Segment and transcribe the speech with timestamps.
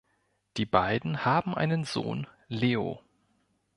[0.57, 3.03] Die beiden haben einen Sohn, Leo.